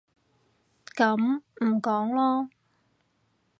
[0.95, 1.15] 噉
[1.63, 1.79] 唔講
[2.11, 2.49] 囉